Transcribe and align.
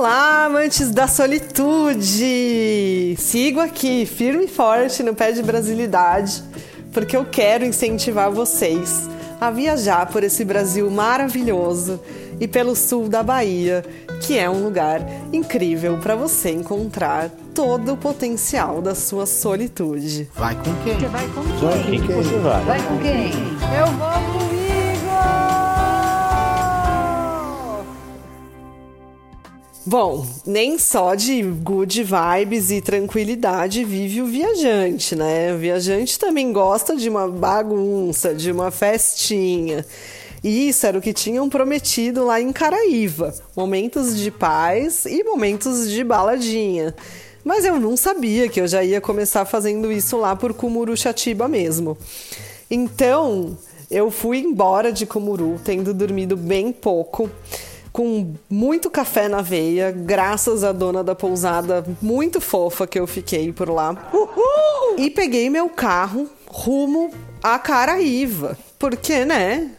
Olá, 0.00 0.46
amantes 0.46 0.90
da 0.90 1.06
solitude! 1.06 2.14
Sigo 3.18 3.60
aqui, 3.60 4.06
firme 4.06 4.46
e 4.46 4.48
forte 4.48 5.02
no 5.02 5.14
pé 5.14 5.30
de 5.30 5.42
brasilidade, 5.42 6.42
porque 6.90 7.14
eu 7.14 7.26
quero 7.26 7.66
incentivar 7.66 8.30
vocês 8.30 9.06
a 9.38 9.50
viajar 9.50 10.06
por 10.06 10.24
esse 10.24 10.42
Brasil 10.42 10.90
maravilhoso 10.90 12.00
e 12.40 12.48
pelo 12.48 12.74
sul 12.74 13.10
da 13.10 13.22
Bahia, 13.22 13.84
que 14.22 14.38
é 14.38 14.48
um 14.48 14.64
lugar 14.64 15.02
incrível 15.34 15.98
para 15.98 16.16
você 16.16 16.48
encontrar 16.50 17.28
todo 17.54 17.92
o 17.92 17.96
potencial 17.98 18.80
da 18.80 18.94
sua 18.94 19.26
solitude. 19.26 20.30
Vai 20.34 20.54
com 20.54 20.74
quem? 20.82 20.98
Você 20.98 21.08
vai 21.08 21.28
com 21.28 21.42
quem? 21.42 21.58
Vai 21.58 21.76
com 21.76 22.06
quem? 22.06 22.22
Você 22.22 22.38
vai? 22.38 22.64
Vai 22.64 22.82
com 22.84 22.98
quem? 23.00 23.32
Eu 23.78 23.86
vou 23.98 24.08
comigo! 24.32 24.49
Bom, 29.86 30.26
nem 30.46 30.78
só 30.78 31.14
de 31.14 31.42
good 31.42 32.04
vibes 32.04 32.70
e 32.70 32.82
tranquilidade 32.82 33.82
vive 33.82 34.20
o 34.20 34.26
viajante, 34.26 35.16
né? 35.16 35.54
O 35.54 35.58
viajante 35.58 36.18
também 36.18 36.52
gosta 36.52 36.94
de 36.94 37.08
uma 37.08 37.26
bagunça, 37.26 38.34
de 38.34 38.52
uma 38.52 38.70
festinha. 38.70 39.86
E 40.44 40.68
isso 40.68 40.86
era 40.86 40.98
o 40.98 41.00
que 41.00 41.14
tinham 41.14 41.48
prometido 41.48 42.26
lá 42.26 42.38
em 42.38 42.52
Caraíva: 42.52 43.34
momentos 43.56 44.18
de 44.18 44.30
paz 44.30 45.06
e 45.06 45.24
momentos 45.24 45.88
de 45.88 46.04
baladinha. 46.04 46.94
Mas 47.42 47.64
eu 47.64 47.80
não 47.80 47.96
sabia 47.96 48.50
que 48.50 48.60
eu 48.60 48.68
já 48.68 48.84
ia 48.84 49.00
começar 49.00 49.46
fazendo 49.46 49.90
isso 49.90 50.18
lá 50.18 50.36
por 50.36 50.52
Cumuruxatiba 50.52 51.48
mesmo. 51.48 51.96
Então, 52.70 53.56
eu 53.90 54.10
fui 54.10 54.40
embora 54.40 54.92
de 54.92 55.06
Cumuru, 55.06 55.58
tendo 55.64 55.94
dormido 55.94 56.36
bem 56.36 56.70
pouco 56.70 57.30
com 57.92 58.34
muito 58.48 58.88
café 58.90 59.28
na 59.28 59.42
veia, 59.42 59.90
graças 59.90 60.64
à 60.64 60.72
dona 60.72 61.02
da 61.02 61.14
pousada 61.14 61.84
muito 62.00 62.40
fofa 62.40 62.86
que 62.86 62.98
eu 62.98 63.06
fiquei 63.06 63.52
por 63.52 63.68
lá. 63.68 64.10
Uhul! 64.12 64.96
E 64.98 65.10
peguei 65.10 65.50
meu 65.50 65.68
carro 65.68 66.28
rumo 66.46 67.10
a 67.42 67.58
Caraíva. 67.58 68.56
Porque, 68.78 69.24
né? 69.24 69.70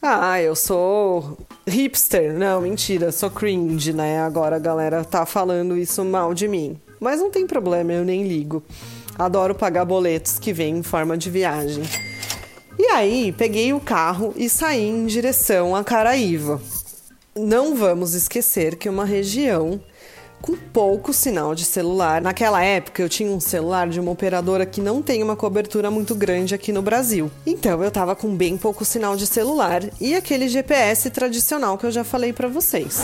Ah, 0.00 0.40
eu 0.40 0.56
sou 0.56 1.38
hipster. 1.66 2.32
Não, 2.32 2.60
mentira, 2.60 3.12
sou 3.12 3.30
cringe, 3.30 3.92
né? 3.92 4.20
Agora 4.20 4.56
a 4.56 4.58
galera 4.58 5.04
tá 5.04 5.24
falando 5.24 5.76
isso 5.76 6.04
mal 6.04 6.34
de 6.34 6.48
mim. 6.48 6.78
Mas 7.00 7.20
não 7.20 7.30
tem 7.30 7.46
problema, 7.46 7.92
eu 7.92 8.04
nem 8.04 8.26
ligo. 8.26 8.62
Adoro 9.18 9.54
pagar 9.54 9.84
boletos 9.84 10.38
que 10.38 10.52
vêm 10.52 10.78
em 10.78 10.82
forma 10.82 11.16
de 11.16 11.30
viagem. 11.30 11.84
E 12.78 12.86
aí, 12.86 13.32
peguei 13.32 13.72
o 13.72 13.80
carro 13.80 14.32
e 14.36 14.48
saí 14.48 14.88
em 14.88 15.06
direção 15.06 15.76
a 15.76 15.84
Caraíva. 15.84 16.60
Não 17.34 17.74
vamos 17.74 18.12
esquecer 18.12 18.76
que 18.76 18.90
uma 18.90 19.06
região 19.06 19.80
com 20.42 20.54
pouco 20.54 21.14
sinal 21.14 21.54
de 21.54 21.64
celular. 21.64 22.20
Naquela 22.20 22.62
época 22.62 23.00
eu 23.00 23.08
tinha 23.08 23.30
um 23.30 23.40
celular 23.40 23.88
de 23.88 23.98
uma 23.98 24.10
operadora 24.10 24.66
que 24.66 24.82
não 24.82 25.00
tem 25.00 25.22
uma 25.22 25.34
cobertura 25.34 25.90
muito 25.90 26.14
grande 26.14 26.54
aqui 26.54 26.72
no 26.72 26.82
Brasil. 26.82 27.30
Então 27.46 27.82
eu 27.82 27.90
tava 27.90 28.14
com 28.14 28.36
bem 28.36 28.58
pouco 28.58 28.84
sinal 28.84 29.16
de 29.16 29.26
celular 29.26 29.82
e 29.98 30.14
aquele 30.14 30.46
GPS 30.46 31.08
tradicional 31.08 31.78
que 31.78 31.86
eu 31.86 31.90
já 31.90 32.04
falei 32.04 32.34
para 32.34 32.48
vocês. 32.48 33.00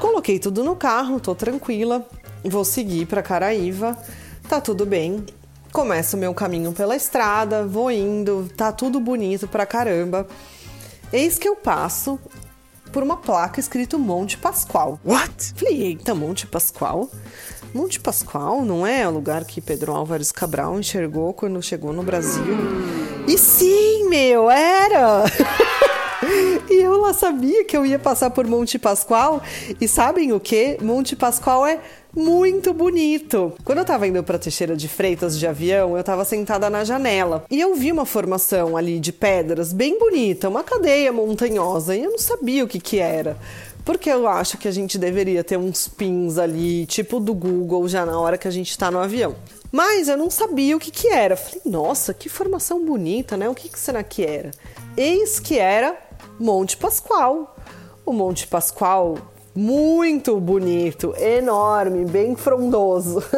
Coloquei 0.00 0.38
tudo 0.38 0.64
no 0.64 0.74
carro, 0.74 1.20
tô 1.20 1.34
tranquila, 1.34 2.08
vou 2.42 2.64
seguir 2.64 3.04
para 3.04 3.22
Caraíva, 3.22 3.98
tá 4.48 4.62
tudo 4.62 4.86
bem. 4.86 5.26
Começo 5.70 6.16
o 6.16 6.18
meu 6.18 6.32
caminho 6.32 6.72
pela 6.72 6.96
estrada, 6.96 7.66
vou 7.66 7.90
indo, 7.90 8.48
tá 8.56 8.72
tudo 8.72 8.98
bonito 8.98 9.46
pra 9.46 9.66
caramba. 9.66 10.26
Eis 11.12 11.38
que 11.38 11.46
eu 11.46 11.54
passo 11.54 12.18
por 12.88 13.02
uma 13.02 13.16
placa 13.16 13.60
escrito 13.60 13.98
Monte 13.98 14.36
Pascoal. 14.36 15.00
What? 15.04 15.54
Falei, 15.56 15.82
eita, 15.82 16.14
Monte 16.14 16.46
Pascoal? 16.46 17.10
Monte 17.74 18.00
Pascoal 18.00 18.64
não 18.64 18.86
é 18.86 19.06
o 19.06 19.10
lugar 19.10 19.44
que 19.44 19.60
Pedro 19.60 19.92
Álvares 19.92 20.32
Cabral 20.32 20.78
enxergou 20.78 21.32
quando 21.34 21.62
chegou 21.62 21.92
no 21.92 22.02
Brasil? 22.02 22.56
E 23.26 23.36
sim, 23.36 24.08
meu, 24.08 24.50
era! 24.50 25.24
E 26.68 26.74
eu 26.74 26.98
lá 27.00 27.12
sabia 27.12 27.64
que 27.64 27.76
eu 27.76 27.86
ia 27.86 27.98
passar 27.98 28.30
por 28.30 28.46
Monte 28.46 28.78
Pascoal. 28.78 29.42
E 29.80 29.86
sabem 29.86 30.32
o 30.32 30.40
que? 30.40 30.76
Monte 30.82 31.14
Pascoal 31.14 31.66
é 31.66 31.80
muito 32.14 32.74
bonito. 32.74 33.52
Quando 33.64 33.78
eu 33.78 33.84
tava 33.84 34.06
indo 34.06 34.22
pra 34.22 34.38
Teixeira 34.38 34.76
de 34.76 34.88
Freitas 34.88 35.38
de 35.38 35.46
avião, 35.46 35.96
eu 35.96 36.02
tava 36.02 36.24
sentada 36.24 36.68
na 36.68 36.82
janela 36.82 37.44
e 37.50 37.60
eu 37.60 37.74
vi 37.74 37.92
uma 37.92 38.04
formação 38.04 38.76
ali 38.76 38.98
de 38.98 39.12
pedras 39.12 39.72
bem 39.72 39.98
bonita, 39.98 40.48
uma 40.48 40.64
cadeia 40.64 41.12
montanhosa, 41.12 41.94
e 41.94 42.02
eu 42.02 42.10
não 42.10 42.18
sabia 42.18 42.64
o 42.64 42.68
que 42.68 42.80
que 42.80 42.98
era. 42.98 43.36
Porque 43.84 44.10
eu 44.10 44.26
acho 44.26 44.58
que 44.58 44.68
a 44.68 44.72
gente 44.72 44.98
deveria 44.98 45.44
ter 45.44 45.56
uns 45.56 45.88
pins 45.88 46.36
ali, 46.36 46.84
tipo 46.86 47.20
do 47.20 47.32
Google, 47.32 47.88
já 47.88 48.04
na 48.04 48.20
hora 48.20 48.36
que 48.36 48.48
a 48.48 48.50
gente 48.50 48.76
tá 48.76 48.90
no 48.90 48.98
avião. 48.98 49.36
Mas 49.70 50.08
eu 50.08 50.16
não 50.16 50.30
sabia 50.30 50.76
o 50.76 50.80
que 50.80 50.90
que 50.90 51.08
era. 51.08 51.36
Falei, 51.36 51.62
nossa, 51.64 52.12
que 52.12 52.28
formação 52.28 52.84
bonita, 52.84 53.36
né? 53.36 53.48
O 53.48 53.54
que, 53.54 53.68
que 53.68 53.78
será 53.78 54.02
que 54.02 54.24
era? 54.24 54.50
Eis 54.96 55.38
que 55.38 55.58
era 55.58 56.07
Monte 56.38 56.76
Pascoal. 56.76 57.56
O 58.04 58.12
Monte 58.12 58.46
Pascoal, 58.46 59.16
muito 59.54 60.38
bonito, 60.40 61.14
enorme, 61.18 62.04
bem 62.04 62.36
frondoso. 62.36 63.22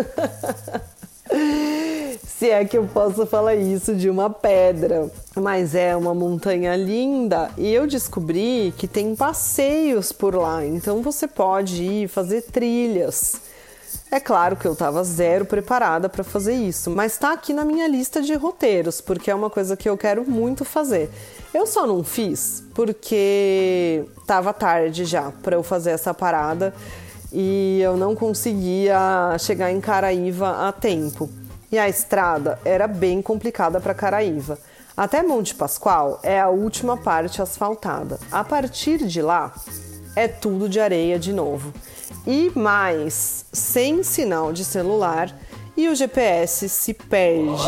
Se 2.26 2.50
é 2.50 2.64
que 2.64 2.78
eu 2.78 2.86
posso 2.86 3.26
falar 3.26 3.54
isso 3.54 3.94
de 3.94 4.08
uma 4.08 4.30
pedra, 4.30 5.10
mas 5.36 5.74
é 5.74 5.94
uma 5.94 6.14
montanha 6.14 6.74
linda 6.74 7.50
e 7.58 7.72
eu 7.72 7.86
descobri 7.86 8.72
que 8.78 8.88
tem 8.88 9.14
passeios 9.14 10.10
por 10.10 10.34
lá, 10.34 10.64
então 10.64 11.02
você 11.02 11.28
pode 11.28 11.82
ir 11.82 12.08
fazer 12.08 12.42
trilhas. 12.42 13.49
É 14.12 14.18
claro 14.18 14.56
que 14.56 14.66
eu 14.66 14.72
estava 14.72 15.04
zero 15.04 15.44
preparada 15.44 16.08
para 16.08 16.24
fazer 16.24 16.54
isso, 16.54 16.90
mas 16.90 17.12
está 17.12 17.32
aqui 17.32 17.52
na 17.52 17.64
minha 17.64 17.86
lista 17.86 18.20
de 18.20 18.34
roteiros, 18.34 19.00
porque 19.00 19.30
é 19.30 19.34
uma 19.34 19.48
coisa 19.48 19.76
que 19.76 19.88
eu 19.88 19.96
quero 19.96 20.28
muito 20.28 20.64
fazer. 20.64 21.08
Eu 21.54 21.64
só 21.64 21.86
não 21.86 22.02
fiz 22.02 22.64
porque 22.74 24.04
estava 24.18 24.52
tarde 24.52 25.04
já 25.04 25.30
para 25.42 25.54
eu 25.54 25.62
fazer 25.62 25.90
essa 25.90 26.12
parada 26.12 26.74
e 27.32 27.80
eu 27.80 27.96
não 27.96 28.16
conseguia 28.16 28.98
chegar 29.38 29.70
em 29.70 29.80
Caraíva 29.80 30.66
a 30.66 30.72
tempo. 30.72 31.30
E 31.70 31.78
a 31.78 31.88
estrada 31.88 32.58
era 32.64 32.88
bem 32.88 33.22
complicada 33.22 33.80
para 33.80 33.94
Caraíva. 33.94 34.58
Até 34.96 35.22
Monte 35.22 35.54
Pascoal 35.54 36.18
é 36.24 36.40
a 36.40 36.48
última 36.48 36.96
parte 36.96 37.40
asfaltada. 37.40 38.18
A 38.32 38.42
partir 38.42 39.06
de 39.06 39.22
lá 39.22 39.54
é 40.16 40.26
tudo 40.26 40.68
de 40.68 40.80
areia 40.80 41.16
de 41.16 41.32
novo 41.32 41.72
e 42.26 42.50
mais 42.54 43.44
sem 43.52 44.02
sinal 44.02 44.52
de 44.52 44.64
celular 44.64 45.34
e 45.76 45.88
o 45.88 45.94
GPS 45.94 46.68
se 46.68 46.92
perde. 46.92 47.62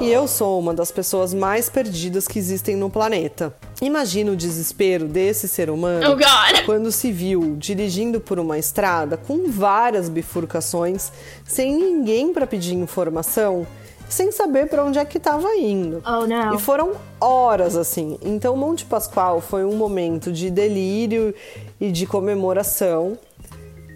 E 0.00 0.10
eu 0.10 0.26
sou 0.26 0.58
uma 0.58 0.72
das 0.72 0.90
pessoas 0.90 1.34
mais 1.34 1.68
perdidas 1.68 2.26
que 2.26 2.38
existem 2.38 2.74
no 2.74 2.88
planeta. 2.88 3.54
Imagina 3.82 4.32
o 4.32 4.36
desespero 4.36 5.06
desse 5.06 5.46
ser 5.46 5.68
humano 5.68 6.16
oh, 6.16 6.64
quando 6.64 6.90
se 6.90 7.12
viu 7.12 7.54
dirigindo 7.56 8.18
por 8.18 8.38
uma 8.38 8.58
estrada 8.58 9.16
com 9.16 9.50
várias 9.50 10.08
bifurcações, 10.08 11.12
sem 11.44 11.76
ninguém 11.76 12.32
para 12.32 12.46
pedir 12.46 12.74
informação, 12.74 13.66
sem 14.08 14.32
saber 14.32 14.68
para 14.68 14.84
onde 14.84 14.98
é 14.98 15.04
que 15.04 15.18
estava 15.18 15.54
indo. 15.54 16.02
Oh, 16.06 16.26
não. 16.26 16.54
E 16.54 16.58
foram 16.58 16.92
horas 17.20 17.76
assim. 17.76 18.18
Então 18.22 18.56
Monte 18.56 18.86
Pascoal 18.86 19.40
foi 19.40 19.64
um 19.64 19.76
momento 19.76 20.32
de 20.32 20.50
delírio 20.50 21.34
e 21.78 21.90
de 21.92 22.06
comemoração 22.06 23.18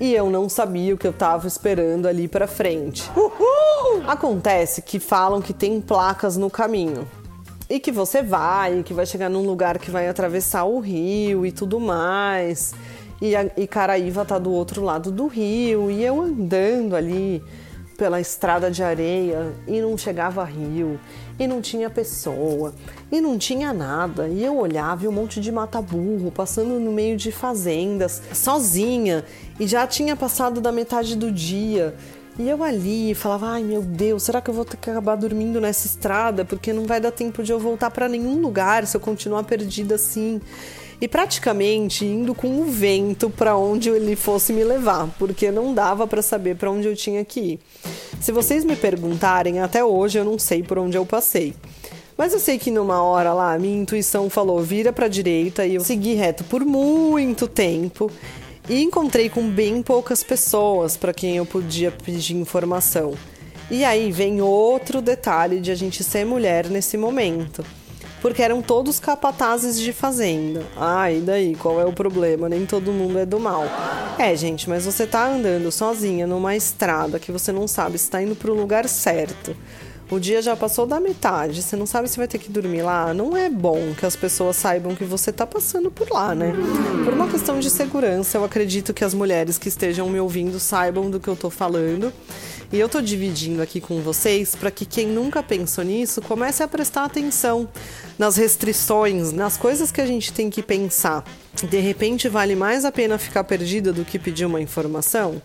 e 0.00 0.14
eu 0.14 0.30
não 0.30 0.48
sabia 0.48 0.94
o 0.94 0.98
que 0.98 1.06
eu 1.06 1.12
tava 1.12 1.46
esperando 1.46 2.06
ali 2.06 2.28
para 2.28 2.46
frente. 2.46 3.10
Uhul! 3.16 4.02
Acontece 4.06 4.82
que 4.82 4.98
falam 4.98 5.40
que 5.40 5.52
tem 5.52 5.80
placas 5.80 6.36
no 6.36 6.48
caminho 6.48 7.06
e 7.68 7.78
que 7.78 7.92
você 7.92 8.22
vai, 8.22 8.82
que 8.82 8.94
vai 8.94 9.04
chegar 9.04 9.28
num 9.28 9.44
lugar 9.44 9.78
que 9.78 9.90
vai 9.90 10.08
atravessar 10.08 10.64
o 10.64 10.80
rio 10.80 11.44
e 11.44 11.52
tudo 11.52 11.78
mais. 11.78 12.74
E, 13.20 13.34
a, 13.34 13.50
e 13.56 13.66
Caraíva 13.66 14.24
tá 14.24 14.38
do 14.38 14.50
outro 14.52 14.82
lado 14.82 15.10
do 15.10 15.26
rio 15.26 15.90
e 15.90 16.04
eu 16.04 16.20
andando 16.20 16.94
ali 16.94 17.42
pela 17.98 18.20
estrada 18.20 18.70
de 18.70 18.80
areia 18.80 19.52
e 19.66 19.80
não 19.80 19.98
chegava 19.98 20.44
rio 20.44 21.00
e 21.36 21.48
não 21.48 21.60
tinha 21.60 21.90
pessoa 21.90 22.72
e 23.10 23.20
não 23.20 23.36
tinha 23.36 23.72
nada. 23.72 24.28
E 24.28 24.42
eu 24.44 24.56
olhava 24.56 25.04
e 25.04 25.08
um 25.08 25.12
monte 25.12 25.40
de 25.40 25.50
mata-burro 25.50 26.30
passando 26.30 26.78
no 26.78 26.92
meio 26.92 27.16
de 27.16 27.32
fazendas, 27.32 28.22
sozinha, 28.32 29.24
e 29.58 29.66
já 29.66 29.84
tinha 29.84 30.14
passado 30.14 30.60
da 30.60 30.70
metade 30.70 31.16
do 31.16 31.32
dia. 31.32 31.92
E 32.38 32.48
eu 32.48 32.62
ali 32.62 33.14
falava: 33.14 33.48
ai 33.48 33.64
meu 33.64 33.82
Deus, 33.82 34.22
será 34.22 34.40
que 34.40 34.48
eu 34.48 34.54
vou 34.54 34.64
ter 34.64 34.76
que 34.76 34.88
acabar 34.88 35.16
dormindo 35.16 35.60
nessa 35.60 35.86
estrada? 35.86 36.44
Porque 36.44 36.72
não 36.72 36.86
vai 36.86 37.00
dar 37.00 37.10
tempo 37.10 37.42
de 37.42 37.50
eu 37.50 37.58
voltar 37.58 37.90
para 37.90 38.08
nenhum 38.08 38.40
lugar 38.40 38.86
se 38.86 38.96
eu 38.96 39.00
continuar 39.00 39.42
perdida 39.42 39.96
assim. 39.96 40.40
E 41.00 41.06
praticamente 41.06 42.04
indo 42.04 42.34
com 42.34 42.60
o 42.60 42.64
vento 42.64 43.30
para 43.30 43.56
onde 43.56 43.88
ele 43.88 44.16
fosse 44.16 44.52
me 44.52 44.64
levar, 44.64 45.08
porque 45.18 45.50
não 45.50 45.72
dava 45.72 46.06
para 46.08 46.22
saber 46.22 46.56
para 46.56 46.70
onde 46.70 46.88
eu 46.88 46.96
tinha 46.96 47.24
que 47.24 47.40
ir. 47.40 47.60
Se 48.20 48.32
vocês 48.32 48.64
me 48.64 48.74
perguntarem, 48.74 49.60
até 49.60 49.84
hoje 49.84 50.18
eu 50.18 50.24
não 50.24 50.38
sei 50.38 50.62
por 50.62 50.78
onde 50.78 50.96
eu 50.96 51.06
passei. 51.06 51.54
Mas 52.16 52.32
eu 52.32 52.40
sei 52.40 52.58
que 52.58 52.72
numa 52.72 53.00
hora 53.00 53.32
lá, 53.32 53.56
minha 53.58 53.80
intuição 53.80 54.28
falou: 54.30 54.60
vira 54.60 54.92
para 54.92 55.06
direita 55.06 55.66
e 55.66 55.76
eu 55.76 55.80
segui 55.80 56.14
reto 56.14 56.44
por 56.44 56.64
muito 56.64 57.46
tempo. 57.46 58.10
E 58.68 58.82
encontrei 58.82 59.30
com 59.30 59.48
bem 59.48 59.82
poucas 59.82 60.22
pessoas 60.22 60.94
para 60.94 61.14
quem 61.14 61.38
eu 61.38 61.46
podia 61.46 61.90
pedir 61.90 62.36
informação. 62.36 63.14
E 63.70 63.82
aí 63.82 64.12
vem 64.12 64.42
outro 64.42 65.00
detalhe 65.00 65.58
de 65.58 65.70
a 65.70 65.74
gente 65.74 66.04
ser 66.04 66.26
mulher 66.26 66.68
nesse 66.68 66.98
momento. 66.98 67.64
Porque 68.20 68.42
eram 68.42 68.60
todos 68.60 69.00
capatazes 69.00 69.80
de 69.80 69.92
fazenda. 69.92 70.66
Ah, 70.76 71.10
e 71.10 71.20
daí? 71.20 71.54
Qual 71.54 71.80
é 71.80 71.84
o 71.86 71.92
problema? 71.92 72.48
Nem 72.48 72.66
todo 72.66 72.92
mundo 72.92 73.18
é 73.18 73.24
do 73.24 73.40
mal. 73.40 73.64
É, 74.18 74.34
gente, 74.36 74.68
mas 74.68 74.84
você 74.84 75.06
tá 75.06 75.26
andando 75.26 75.70
sozinha 75.70 76.26
numa 76.26 76.54
estrada 76.56 77.18
que 77.18 77.32
você 77.32 77.52
não 77.52 77.68
sabe 77.68 77.96
se 77.96 78.04
está 78.04 78.22
indo 78.22 78.34
para 78.34 78.50
o 78.50 78.54
lugar 78.54 78.88
certo. 78.88 79.56
O 80.10 80.18
dia 80.18 80.40
já 80.40 80.56
passou 80.56 80.86
da 80.86 80.98
metade, 80.98 81.62
você 81.62 81.76
não 81.76 81.84
sabe 81.84 82.08
se 82.08 82.16
vai 82.16 82.26
ter 82.26 82.38
que 82.38 82.50
dormir 82.50 82.80
lá. 82.80 83.12
Não 83.12 83.36
é 83.36 83.50
bom 83.50 83.92
que 83.94 84.06
as 84.06 84.16
pessoas 84.16 84.56
saibam 84.56 84.94
que 84.94 85.04
você 85.04 85.30
tá 85.30 85.46
passando 85.46 85.90
por 85.90 86.10
lá, 86.10 86.34
né? 86.34 86.54
Por 87.04 87.12
uma 87.12 87.28
questão 87.28 87.60
de 87.60 87.68
segurança, 87.68 88.38
eu 88.38 88.44
acredito 88.44 88.94
que 88.94 89.04
as 89.04 89.12
mulheres 89.12 89.58
que 89.58 89.68
estejam 89.68 90.08
me 90.08 90.18
ouvindo 90.18 90.58
saibam 90.58 91.10
do 91.10 91.20
que 91.20 91.28
eu 91.28 91.36
tô 91.36 91.50
falando. 91.50 92.10
E 92.72 92.78
eu 92.78 92.88
tô 92.88 93.02
dividindo 93.02 93.60
aqui 93.60 93.82
com 93.82 94.00
vocês 94.00 94.54
para 94.54 94.70
que 94.70 94.86
quem 94.86 95.06
nunca 95.06 95.42
pensou 95.42 95.84
nisso 95.84 96.22
comece 96.22 96.62
a 96.62 96.68
prestar 96.68 97.04
atenção 97.04 97.68
nas 98.18 98.36
restrições, 98.36 99.30
nas 99.30 99.58
coisas 99.58 99.92
que 99.92 100.00
a 100.00 100.06
gente 100.06 100.32
tem 100.32 100.48
que 100.48 100.62
pensar. 100.62 101.22
De 101.68 101.80
repente 101.80 102.30
vale 102.30 102.56
mais 102.56 102.86
a 102.86 102.92
pena 102.92 103.18
ficar 103.18 103.44
perdida 103.44 103.92
do 103.92 104.06
que 104.06 104.18
pedir 104.18 104.46
uma 104.46 104.60
informação? 104.60 105.40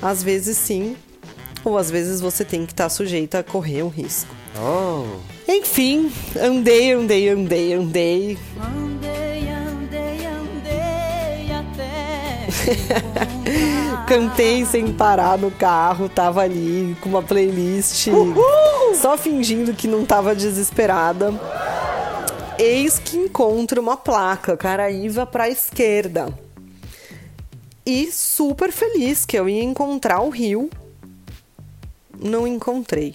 Às 0.00 0.22
vezes 0.22 0.56
sim, 0.58 0.94
ou 1.64 1.76
às 1.78 1.90
vezes 1.90 2.20
você 2.20 2.44
tem 2.44 2.64
que 2.64 2.72
estar 2.72 2.84
tá 2.84 2.90
sujeita 2.90 3.38
a 3.40 3.42
correr 3.42 3.82
um 3.82 3.88
risco. 3.88 4.34
Oh. 4.56 5.04
Enfim, 5.46 6.12
andei, 6.40 6.92
andei, 6.92 7.28
andei, 7.28 7.72
andei. 7.74 8.38
Andei, 8.60 9.48
andei, 9.50 10.26
andei 10.26 11.52
até. 11.54 12.46
Cantei 14.06 14.64
sem 14.64 14.92
parar 14.92 15.38
no 15.38 15.50
carro, 15.50 16.08
tava 16.08 16.42
ali 16.42 16.96
com 17.00 17.08
uma 17.08 17.22
playlist, 17.22 18.08
Uhul! 18.08 18.94
só 18.94 19.16
fingindo 19.16 19.74
que 19.74 19.86
não 19.86 20.04
tava 20.04 20.34
desesperada. 20.34 21.32
Eis 22.58 22.98
que 22.98 23.16
encontro 23.16 23.80
uma 23.80 23.96
placa, 23.96 24.56
Caraíva 24.56 25.24
pra 25.24 25.48
esquerda. 25.48 26.28
E 27.86 28.10
super 28.10 28.72
feliz 28.72 29.24
que 29.24 29.38
eu 29.38 29.48
ia 29.48 29.62
encontrar 29.62 30.20
o 30.20 30.28
rio 30.28 30.68
não 32.20 32.46
encontrei. 32.46 33.14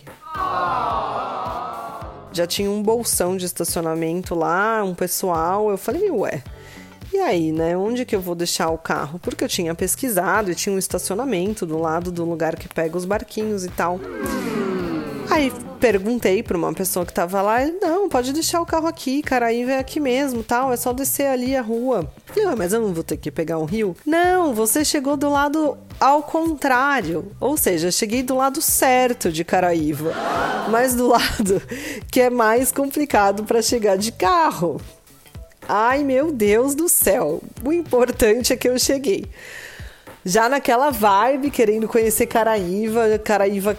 Já 2.32 2.48
tinha 2.48 2.70
um 2.70 2.82
bolsão 2.82 3.38
de 3.38 3.46
estacionamento 3.46 4.34
lá, 4.34 4.84
um 4.84 4.96
pessoal. 4.96 5.70
Eu 5.70 5.78
falei, 5.78 6.10
ué, 6.10 6.42
e 7.14 7.20
aí, 7.20 7.52
né? 7.52 7.78
Onde 7.78 8.06
que 8.06 8.16
eu 8.16 8.22
vou 8.22 8.34
deixar 8.34 8.70
o 8.70 8.78
carro? 8.78 9.20
Porque 9.20 9.44
eu 9.44 9.48
tinha 9.48 9.76
pesquisado 9.76 10.52
e 10.52 10.56
tinha 10.56 10.74
um 10.74 10.80
estacionamento 10.80 11.64
do 11.64 11.78
lado 11.78 12.12
do 12.12 12.26
lugar 12.26 12.56
que 12.56 12.68
pega 12.68 12.98
os 12.98 13.06
barquinhos 13.06 13.64
e 13.64 13.70
tal. 13.70 14.00
Aí 15.30 15.52
perguntei 15.84 16.42
para 16.42 16.58
uma 16.58 16.74
pessoa 16.74 17.06
que 17.06 17.12
tava 17.12 17.42
lá, 17.42 17.60
não, 17.82 18.08
pode 18.08 18.32
deixar 18.32 18.62
o 18.62 18.66
carro 18.66 18.88
aqui, 18.88 19.22
cara, 19.22 19.48
aí 19.48 19.64
é 19.64 19.80
aqui 19.80 20.00
mesmo, 20.00 20.42
tal, 20.42 20.72
é 20.72 20.78
só 20.78 20.94
descer 20.94 21.28
ali 21.28 21.58
a 21.58 21.62
rua. 21.62 22.10
Ah, 22.48 22.56
mas 22.56 22.72
eu 22.72 22.80
não 22.80 22.94
vou 22.94 23.04
ter 23.04 23.18
que 23.18 23.30
pegar 23.30 23.60
um 23.60 23.66
rio? 23.66 23.94
Não, 24.06 24.54
você 24.54 24.86
chegou 24.86 25.18
do 25.18 25.30
lado 25.30 25.78
ao 26.00 26.24
contrário, 26.24 27.34
ou 27.38 27.58
seja, 27.58 27.92
cheguei 27.92 28.24
do 28.24 28.38
lado 28.38 28.62
certo 28.62 29.30
de 29.30 29.44
Caraíva, 29.44 30.14
mas 30.72 30.96
do 30.96 31.06
lado 31.06 31.62
que 32.10 32.22
é 32.22 32.30
mais 32.30 32.72
complicado 32.72 33.44
para 33.44 33.62
chegar 33.62 33.98
de 33.98 34.14
carro. 34.14 34.80
Ai, 35.68 36.02
meu 36.02 36.32
Deus 36.32 36.76
do 36.76 36.88
céu. 36.88 37.44
O 37.62 37.74
importante 37.74 38.54
é 38.54 38.56
que 38.56 38.70
eu 38.70 38.80
cheguei. 38.80 39.26
Já 40.24 40.48
naquela 40.48 40.92
vibe, 40.92 41.52
querendo 41.52 41.90
conhecer 41.90 42.28
Caraíva, 42.28 43.20
Caraíva 43.20 43.78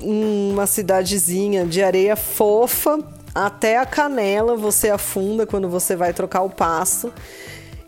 uma 0.00 0.66
cidadezinha 0.66 1.64
de 1.64 1.82
areia 1.82 2.16
fofa 2.16 2.98
até 3.34 3.78
a 3.78 3.86
canela, 3.86 4.56
você 4.56 4.90
afunda 4.90 5.46
quando 5.46 5.68
você 5.68 5.96
vai 5.96 6.12
trocar 6.12 6.42
o 6.42 6.50
passo. 6.50 7.12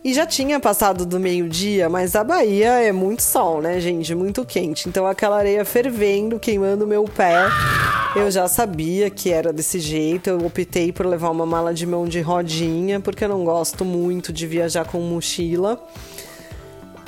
E 0.06 0.14
já 0.14 0.24
tinha 0.24 0.60
passado 0.60 1.04
do 1.04 1.18
meio-dia, 1.18 1.88
mas 1.88 2.14
a 2.14 2.22
Bahia 2.22 2.74
é 2.74 2.92
muito 2.92 3.22
sol, 3.22 3.60
né, 3.60 3.80
gente? 3.80 4.14
Muito 4.14 4.44
quente. 4.44 4.88
Então 4.88 5.04
aquela 5.04 5.36
areia 5.36 5.64
fervendo, 5.64 6.38
queimando 6.38 6.86
meu 6.86 7.04
pé. 7.04 7.48
Eu 8.14 8.30
já 8.30 8.46
sabia 8.46 9.10
que 9.10 9.32
era 9.32 9.52
desse 9.52 9.80
jeito. 9.80 10.30
Eu 10.30 10.46
optei 10.46 10.92
por 10.92 11.06
levar 11.06 11.30
uma 11.30 11.44
mala 11.44 11.74
de 11.74 11.84
mão 11.84 12.06
de 12.06 12.20
rodinha, 12.20 13.00
porque 13.00 13.24
eu 13.24 13.28
não 13.28 13.44
gosto 13.44 13.84
muito 13.84 14.32
de 14.32 14.46
viajar 14.46 14.84
com 14.84 15.00
mochila. 15.00 15.76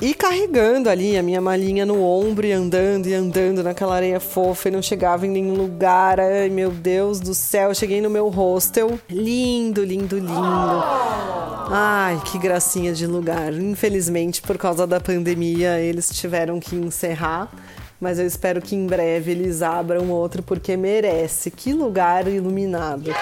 E 0.01 0.13
carregando 0.13 0.89
ali 0.89 1.17
a 1.17 1.23
minha 1.23 1.41
malinha 1.41 1.85
no 1.85 2.01
ombro 2.01 2.47
e 2.47 2.53
andando 2.53 3.07
e 3.07 3.13
andando 3.13 3.61
naquela 3.61 3.95
areia 3.95 4.19
fofa 4.19 4.69
e 4.69 4.71
não 4.71 4.81
chegava 4.81 5.27
em 5.27 5.29
nenhum 5.29 5.55
lugar. 5.55 6.21
Ai, 6.21 6.49
meu 6.49 6.71
Deus 6.71 7.19
do 7.19 7.33
céu, 7.33 7.75
cheguei 7.75 7.99
no 7.99 8.09
meu 8.09 8.29
hostel. 8.29 8.97
Lindo, 9.09 9.83
lindo, 9.83 10.17
lindo. 10.17 10.83
Ai, 11.69 12.17
que 12.23 12.39
gracinha 12.39 12.93
de 12.93 13.05
lugar. 13.05 13.53
Infelizmente, 13.53 14.41
por 14.41 14.57
causa 14.57 14.87
da 14.87 15.01
pandemia, 15.01 15.81
eles 15.81 16.09
tiveram 16.09 16.61
que 16.61 16.77
encerrar. 16.77 17.51
Mas 17.99 18.17
eu 18.19 18.25
espero 18.25 18.61
que 18.61 18.77
em 18.77 18.87
breve 18.87 19.31
eles 19.31 19.61
abram 19.61 20.09
outro 20.09 20.41
porque 20.41 20.77
merece. 20.77 21.51
Que 21.51 21.73
lugar 21.73 22.25
iluminado. 22.25 23.13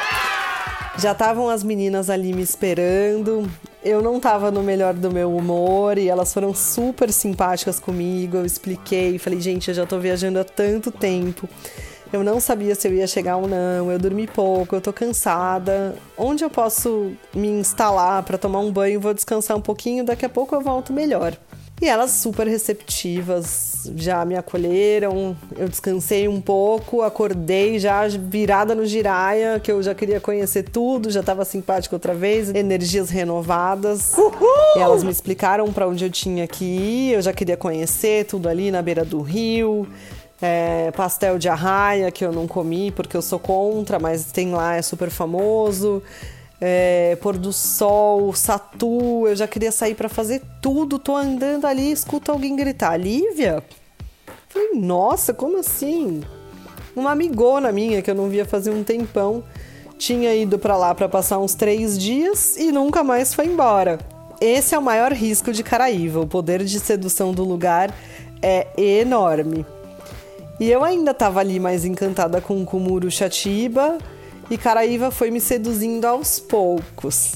Já 0.99 1.13
estavam 1.13 1.49
as 1.49 1.63
meninas 1.63 2.07
ali 2.07 2.33
me 2.33 2.43
esperando. 2.43 3.49
Eu 3.83 4.01
não 4.01 4.17
estava 4.17 4.49
no 4.51 4.63
melhor 4.63 4.93
do 4.93 5.11
meu 5.11 5.35
humor 5.35 5.97
e 5.97 6.09
elas 6.09 6.33
foram 6.33 6.53
super 6.53 7.11
simpáticas 7.11 7.79
comigo. 7.79 8.37
Eu 8.37 8.45
expliquei, 8.45 9.17
falei, 9.19 9.39
gente, 9.39 9.69
eu 9.69 9.73
já 9.73 9.83
estou 9.83 9.99
viajando 9.99 10.39
há 10.39 10.43
tanto 10.43 10.91
tempo. 10.91 11.47
Eu 12.11 12.23
não 12.23 12.39
sabia 12.39 12.73
se 12.73 12.87
eu 12.87 12.93
ia 12.93 13.05
chegar 13.05 13.37
ou 13.37 13.47
não. 13.47 13.91
Eu 13.91 13.99
dormi 13.99 14.27
pouco, 14.27 14.75
eu 14.75 14.81
tô 14.81 14.91
cansada. 14.91 15.95
Onde 16.17 16.43
eu 16.43 16.49
posso 16.49 17.11
me 17.33 17.47
instalar 17.47 18.23
para 18.23 18.37
tomar 18.37 18.59
um 18.59 18.71
banho? 18.71 18.99
Vou 18.99 19.13
descansar 19.13 19.55
um 19.55 19.61
pouquinho, 19.61 20.03
daqui 20.05 20.25
a 20.25 20.29
pouco 20.29 20.55
eu 20.55 20.61
volto 20.61 20.93
melhor. 20.93 21.37
E 21.79 21.87
elas 21.87 22.09
super 22.09 22.47
receptivas, 22.47 23.91
já 23.95 24.25
me 24.25 24.35
acolheram. 24.35 25.37
Eu 25.55 25.69
descansei 25.69 26.27
um 26.27 26.41
pouco, 26.41 27.03
acordei 27.03 27.77
já 27.77 28.07
virada 28.07 28.73
no 28.73 28.83
giraia, 28.83 29.59
que 29.59 29.71
eu 29.71 29.83
já 29.83 29.93
queria 29.93 30.19
conhecer 30.19 30.63
tudo, 30.63 31.11
já 31.11 31.19
estava 31.19 31.45
simpática 31.45 31.95
outra 31.95 32.15
vez, 32.15 32.49
energias 32.49 33.11
renovadas. 33.11 34.15
E 34.75 34.79
elas 34.79 35.03
me 35.03 35.11
explicaram 35.11 35.71
para 35.71 35.87
onde 35.87 36.03
eu 36.03 36.09
tinha 36.09 36.47
que 36.47 36.65
ir, 36.65 37.13
eu 37.13 37.21
já 37.21 37.31
queria 37.31 37.55
conhecer 37.55 38.25
tudo 38.25 38.49
ali 38.49 38.71
na 38.71 38.81
beira 38.81 39.05
do 39.05 39.21
rio. 39.21 39.87
É, 40.41 40.91
pastel 40.91 41.39
de 41.39 41.49
arraia 41.49 42.11
que 42.11 42.23
eu 42.23 42.31
não 42.31 42.47
comi 42.47 42.91
porque 42.91 43.17
eu 43.17 43.23
sou 43.23 43.39
contra, 43.39 43.97
mas 43.97 44.31
tem 44.31 44.51
lá, 44.51 44.75
é 44.75 44.83
super 44.83 45.09
famoso 45.09 46.03
é, 46.59 47.17
pôr 47.21 47.37
do 47.37 47.53
sol, 47.53 48.33
satu, 48.33 49.27
eu 49.27 49.35
já 49.35 49.47
queria 49.47 49.71
sair 49.71 49.95
para 49.95 50.09
fazer 50.09 50.41
tudo. 50.61 50.97
Tô 50.97 51.15
andando 51.15 51.65
ali, 51.65 51.91
escuto 51.91 52.31
alguém 52.31 52.55
gritar, 52.55 52.97
Lívia? 52.97 53.63
Falei, 54.49 54.71
nossa, 54.73 55.33
como 55.33 55.59
assim? 55.59 56.21
Uma 56.95 57.11
amigona 57.11 57.71
minha 57.71 58.01
que 58.01 58.09
eu 58.09 58.15
não 58.15 58.29
via 58.29 58.45
fazer 58.45 58.71
um 58.71 58.83
tempão 58.83 59.43
tinha 59.97 60.33
ido 60.35 60.59
para 60.59 60.77
lá 60.77 60.93
para 60.93 61.09
passar 61.09 61.39
uns 61.39 61.55
três 61.55 61.97
dias 61.97 62.55
e 62.55 62.71
nunca 62.71 63.03
mais 63.03 63.33
foi 63.33 63.45
embora. 63.45 63.97
Esse 64.39 64.75
é 64.75 64.79
o 64.79 64.81
maior 64.81 65.11
risco 65.11 65.51
de 65.51 65.63
Caraíva. 65.63 66.19
O 66.21 66.27
poder 66.27 66.63
de 66.63 66.79
sedução 66.79 67.33
do 67.33 67.43
lugar 67.43 67.93
é 68.41 68.67
enorme. 68.77 69.65
E 70.59 70.69
eu 70.69 70.83
ainda 70.83 71.11
estava 71.11 71.39
ali 71.39 71.59
mais 71.59 71.85
encantada 71.85 72.39
com 72.39 72.61
o 72.61 72.65
Kumuro 72.65 73.09
Chatiba, 73.09 73.97
e 74.49 74.57
Caraíva 74.57 75.11
foi 75.11 75.29
me 75.31 75.41
seduzindo 75.41 76.05
aos 76.05 76.39
poucos. 76.39 77.35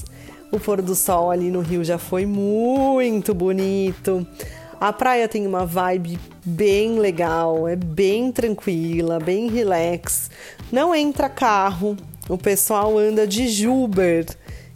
O 0.50 0.60
pôr 0.60 0.82
do 0.82 0.94
sol 0.94 1.30
ali 1.30 1.50
no 1.50 1.60
Rio 1.60 1.82
já 1.82 1.98
foi 1.98 2.26
muito 2.26 3.34
bonito. 3.34 4.26
A 4.80 4.92
praia 4.92 5.28
tem 5.28 5.46
uma 5.46 5.64
vibe 5.64 6.18
bem 6.44 6.98
legal, 6.98 7.68
é 7.68 7.76
bem 7.76 8.32
tranquila, 8.32 9.20
bem 9.20 9.48
relax. 9.48 10.30
Não 10.70 10.94
entra 10.94 11.28
carro, 11.28 11.96
o 12.28 12.36
pessoal 12.36 12.98
anda 12.98 13.26
de 13.26 13.48
Juber, 13.48 14.26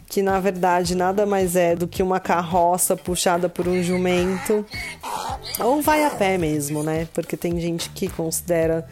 que 0.07 0.21
na 0.21 0.39
verdade 0.39 0.95
nada 0.95 1.25
mais 1.25 1.55
é 1.55 1.75
do 1.75 1.87
que 1.87 2.01
uma 2.01 2.19
carroça 2.19 2.95
puxada 2.95 3.49
por 3.49 3.67
um 3.67 3.83
jumento. 3.83 4.65
Ou 5.59 5.81
vai 5.81 6.05
a 6.05 6.09
pé 6.09 6.37
mesmo, 6.37 6.83
né? 6.83 7.07
Porque 7.13 7.35
tem 7.35 7.59
gente 7.59 7.89
que 7.89 8.07
considera 8.07 8.87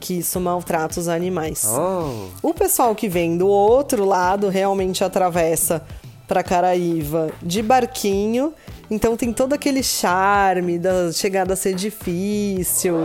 que 0.00 0.18
isso 0.18 0.40
maltrata 0.40 1.00
os 1.00 1.08
animais. 1.08 1.64
Oh. 1.66 2.28
O 2.42 2.54
pessoal 2.54 2.94
que 2.94 3.08
vem 3.08 3.36
do 3.36 3.48
outro 3.48 4.04
lado 4.04 4.48
realmente 4.48 5.02
atravessa 5.04 5.82
para 6.26 6.42
Caraíva 6.42 7.30
de 7.42 7.62
barquinho. 7.62 8.52
Então 8.90 9.16
tem 9.16 9.32
todo 9.32 9.54
aquele 9.54 9.82
charme 9.82 10.78
da 10.78 11.12
chegada 11.12 11.54
a 11.54 11.56
ser 11.56 11.74
difícil, 11.74 12.96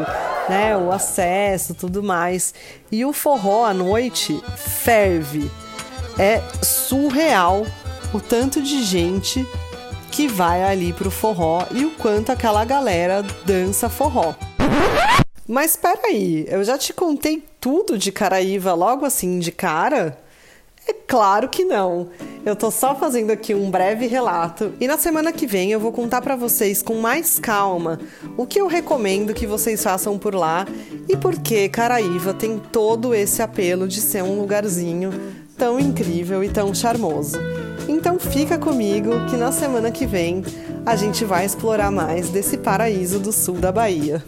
né? 0.50 0.77
O 0.77 0.91
acesso, 0.91 1.73
tudo 1.73 2.03
mais. 2.03 2.53
E 2.91 3.03
o 3.03 3.13
forró 3.13 3.65
à 3.65 3.73
noite 3.73 4.41
ferve. 4.55 5.50
É 6.17 6.41
surreal 6.62 7.65
o 8.13 8.19
tanto 8.19 8.62
de 8.62 8.83
gente 8.83 9.45
que 10.12 10.27
vai 10.27 10.63
ali 10.63 10.93
pro 10.93 11.09
forró 11.09 11.65
e 11.71 11.85
o 11.85 11.91
quanto 11.91 12.31
aquela 12.31 12.63
galera 12.63 13.25
dança 13.45 13.89
forró. 13.89 14.35
Mas 15.47 15.71
espera 15.71 16.00
aí, 16.05 16.45
eu 16.50 16.63
já 16.63 16.77
te 16.77 16.93
contei 16.93 17.43
tudo 17.59 17.97
de 17.97 18.13
Caraíva 18.13 18.73
logo 18.73 19.05
assim 19.05 19.39
de 19.39 19.51
cara? 19.51 20.17
É 20.88 20.93
claro 20.93 21.50
que 21.50 21.65
não. 21.65 22.09
Eu 22.45 22.55
tô 22.55 22.71
só 22.71 22.95
fazendo 22.95 23.31
aqui 23.31 23.53
um 23.53 23.69
breve 23.69 24.07
relato 24.07 24.73
e 24.79 24.88
na 24.88 24.97
semana 24.97 25.33
que 25.33 25.45
vem 25.45 25.71
eu 25.71 25.81
vou 25.81 25.91
contar 25.91 26.21
para 26.21 26.38
vocês 26.38 26.81
com 26.81 26.95
mais 26.95 27.39
calma 27.39 28.00
o 28.38 28.45
que 28.45 28.59
eu 28.59 28.67
recomendo 28.67 29.33
que 29.33 29.45
vocês 29.45 29.83
façam 29.83 30.17
por 30.17 30.33
lá 30.33 30.65
e 31.09 31.17
por 31.17 31.38
que 31.38 31.67
Caraíva 31.67 32.33
tem 32.33 32.57
todo 32.57 33.13
esse 33.13 33.41
apelo 33.41 33.85
de 33.85 34.00
ser 34.00 34.23
um 34.23 34.39
lugarzinho 34.39 35.12
tão 35.57 35.77
incrível 35.77 36.41
e 36.41 36.50
tão 36.50 36.73
charmoso. 36.73 37.38
Então 37.88 38.17
fica 38.17 38.57
comigo 38.57 39.25
que 39.29 39.35
na 39.35 39.51
semana 39.51 39.91
que 39.91 40.05
vem 40.05 40.41
a 40.85 40.95
gente 40.95 41.25
vai 41.25 41.45
explorar 41.45 41.91
mais 41.91 42.29
desse 42.29 42.57
paraíso 42.57 43.19
do 43.19 43.33
sul 43.33 43.55
da 43.55 43.73
Bahia. 43.73 44.23